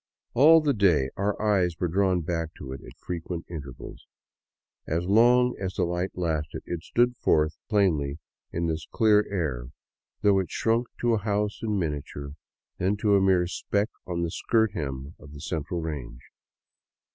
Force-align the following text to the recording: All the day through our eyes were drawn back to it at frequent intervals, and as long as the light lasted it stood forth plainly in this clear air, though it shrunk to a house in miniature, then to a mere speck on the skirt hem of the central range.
All 0.33 0.61
the 0.61 0.73
day 0.73 1.11
through 1.15 1.23
our 1.25 1.39
eyes 1.39 1.75
were 1.79 1.87
drawn 1.87 2.21
back 2.21 2.55
to 2.55 2.71
it 2.71 2.81
at 2.81 2.97
frequent 2.97 3.45
intervals, 3.47 4.07
and 4.87 4.97
as 4.97 5.05
long 5.05 5.55
as 5.59 5.75
the 5.75 5.83
light 5.83 6.17
lasted 6.17 6.63
it 6.65 6.81
stood 6.81 7.15
forth 7.17 7.59
plainly 7.69 8.17
in 8.51 8.65
this 8.65 8.87
clear 8.91 9.23
air, 9.31 9.65
though 10.23 10.39
it 10.39 10.49
shrunk 10.49 10.87
to 11.01 11.13
a 11.13 11.19
house 11.19 11.59
in 11.61 11.77
miniature, 11.77 12.31
then 12.79 12.97
to 12.97 13.13
a 13.13 13.21
mere 13.21 13.45
speck 13.45 13.89
on 14.07 14.23
the 14.23 14.31
skirt 14.31 14.71
hem 14.73 15.13
of 15.19 15.33
the 15.33 15.39
central 15.39 15.81
range. 15.81 16.23